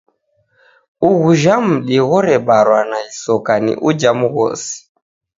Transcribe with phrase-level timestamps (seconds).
[1.07, 4.75] Ughuja mudi ghodebarwa na isoka ni uja mghosi.